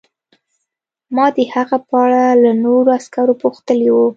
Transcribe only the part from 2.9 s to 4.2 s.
عسکرو پوښتلي وو